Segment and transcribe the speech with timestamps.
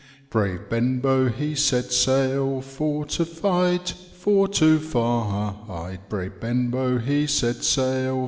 [0.17, 2.59] *' Brave Bcnbow he set sail.
[2.61, 8.19] For to fight, for to fight; Brave Benbow he set sail.